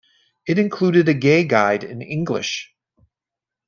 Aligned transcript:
It 0.47 0.57
included 0.57 1.07
a 1.09 1.13
Gay 1.13 1.43
Guide 1.43 1.83
in 1.83 2.01
English. 2.01 2.73